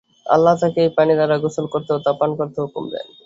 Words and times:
আল্লাহ 0.25 0.53
তাঁকে 0.61 0.79
এই 0.83 0.91
পানি 0.97 1.13
দ্বারা 1.15 1.35
গোসল 1.43 1.65
করতে 1.73 1.91
ও 1.93 1.99
তা 2.05 2.11
পান 2.19 2.31
করতে 2.39 2.57
হুকুম 2.63 2.85
দেন। 2.93 3.07